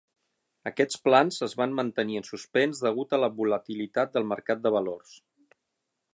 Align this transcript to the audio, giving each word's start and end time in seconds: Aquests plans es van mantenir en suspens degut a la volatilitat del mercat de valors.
Aquests 0.69 1.01
plans 1.07 1.37
es 1.47 1.53
van 1.59 1.75
mantenir 1.81 2.17
en 2.21 2.25
suspens 2.29 2.81
degut 2.87 3.13
a 3.13 3.21
la 3.25 3.31
volatilitat 3.43 4.17
del 4.19 4.29
mercat 4.35 4.65
de 4.67 4.75
valors. 4.79 5.15